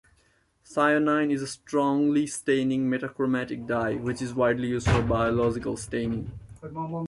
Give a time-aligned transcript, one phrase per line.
[0.65, 6.31] Thionine is a strongly staining metachromatic dye, which is widely used for biological staining.